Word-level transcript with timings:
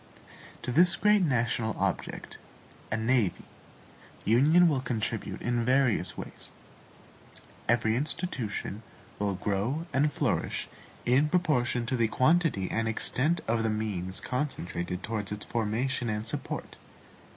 To 0.63 0.71
this 0.71 0.95
great 0.95 1.21
national 1.21 1.75
object, 1.77 2.39
a 2.91 2.97
NAVY, 2.97 3.45
union 4.25 4.67
will 4.67 4.81
contribute 4.81 5.43
in 5.43 5.63
various 5.63 6.17
ways. 6.17 6.49
Every 7.69 7.95
institution 7.95 8.81
will 9.19 9.35
grow 9.35 9.85
and 9.93 10.11
flourish 10.11 10.67
in 11.05 11.29
proportion 11.29 11.85
to 11.85 11.95
the 11.95 12.07
quantity 12.07 12.67
and 12.71 12.87
extent 12.87 13.41
of 13.47 13.61
the 13.61 13.69
means 13.69 14.19
concentred 14.21 15.03
towards 15.03 15.31
its 15.31 15.45
formation 15.45 16.09
and 16.09 16.25
support. 16.25 16.77